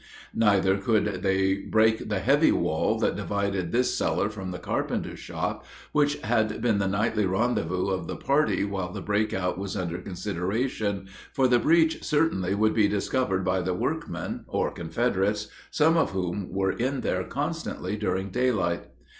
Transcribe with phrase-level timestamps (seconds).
[0.33, 5.63] Neither could they break the heavy wall that divided this cellar from the carpenter's shop,
[5.91, 11.07] which had been the nightly rendezvous of the party while the breakout was under consideration,
[11.33, 16.49] for the breach certainly would be discovered by the workmen or Confederates, some of whom
[16.49, 18.85] were in there constantly during daylight.